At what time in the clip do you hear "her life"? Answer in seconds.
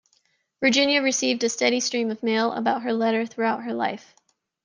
3.61-4.15